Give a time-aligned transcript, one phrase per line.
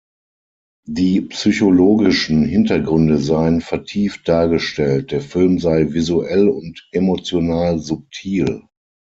[0.87, 8.63] Die psychologischen Hintergründe seien vertieft dargestellt, der Film sei „"visuell und emotional subtil"“.